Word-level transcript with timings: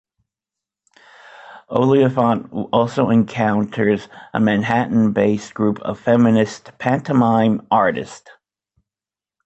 Oliphant 1.69 2.49
also 2.73 3.11
encounters 3.11 4.09
a 4.33 4.39
Manhattan-based 4.39 5.53
group 5.53 5.79
of 5.81 5.99
feminist 5.99 6.75
pantomime 6.79 7.67
artists. 7.69 8.31